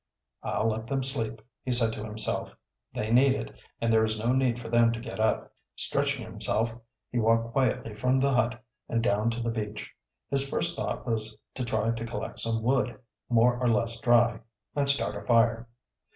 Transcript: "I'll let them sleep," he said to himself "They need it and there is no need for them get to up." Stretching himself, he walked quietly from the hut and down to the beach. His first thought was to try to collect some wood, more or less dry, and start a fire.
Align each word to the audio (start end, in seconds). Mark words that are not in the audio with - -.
"I'll 0.41 0.67
let 0.69 0.87
them 0.87 1.03
sleep," 1.03 1.43
he 1.61 1.71
said 1.71 1.93
to 1.93 2.03
himself 2.03 2.55
"They 2.91 3.11
need 3.11 3.35
it 3.35 3.51
and 3.79 3.93
there 3.93 4.03
is 4.03 4.17
no 4.17 4.31
need 4.33 4.59
for 4.59 4.67
them 4.67 4.91
get 4.93 5.17
to 5.17 5.21
up." 5.21 5.53
Stretching 5.75 6.23
himself, 6.25 6.73
he 7.11 7.19
walked 7.19 7.51
quietly 7.51 7.93
from 7.93 8.17
the 8.17 8.31
hut 8.31 8.63
and 8.89 9.03
down 9.03 9.29
to 9.29 9.41
the 9.43 9.51
beach. 9.51 9.93
His 10.31 10.49
first 10.49 10.75
thought 10.75 11.05
was 11.05 11.39
to 11.53 11.63
try 11.63 11.91
to 11.91 12.05
collect 12.07 12.39
some 12.39 12.63
wood, 12.63 12.99
more 13.29 13.61
or 13.61 13.69
less 13.69 13.99
dry, 13.99 14.39
and 14.75 14.89
start 14.89 15.15
a 15.15 15.21
fire. 15.23 15.67